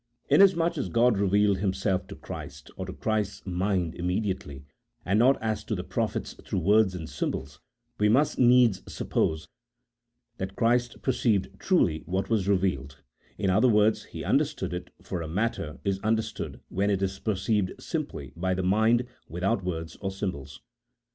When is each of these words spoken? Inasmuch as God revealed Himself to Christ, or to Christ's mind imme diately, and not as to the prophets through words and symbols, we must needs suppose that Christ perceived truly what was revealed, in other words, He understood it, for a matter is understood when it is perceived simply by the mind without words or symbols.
Inasmuch 0.31 0.79
as 0.79 0.89
God 0.89 1.15
revealed 1.19 1.59
Himself 1.59 2.07
to 2.07 2.15
Christ, 2.15 2.71
or 2.75 2.87
to 2.87 2.93
Christ's 2.93 3.45
mind 3.45 3.93
imme 3.93 4.23
diately, 4.25 4.63
and 5.05 5.19
not 5.19 5.39
as 5.43 5.63
to 5.65 5.75
the 5.75 5.83
prophets 5.83 6.33
through 6.43 6.57
words 6.61 6.95
and 6.95 7.07
symbols, 7.07 7.59
we 7.99 8.09
must 8.09 8.39
needs 8.39 8.81
suppose 8.91 9.47
that 10.37 10.55
Christ 10.55 11.03
perceived 11.03 11.49
truly 11.59 11.99
what 12.07 12.31
was 12.31 12.47
revealed, 12.49 13.03
in 13.37 13.51
other 13.51 13.69
words, 13.69 14.05
He 14.05 14.23
understood 14.23 14.73
it, 14.73 14.89
for 15.03 15.21
a 15.21 15.27
matter 15.27 15.77
is 15.83 15.99
understood 15.99 16.61
when 16.69 16.89
it 16.89 17.03
is 17.03 17.19
perceived 17.19 17.79
simply 17.79 18.33
by 18.35 18.55
the 18.55 18.63
mind 18.63 19.05
without 19.29 19.63
words 19.63 19.97
or 19.97 20.09
symbols. 20.09 20.61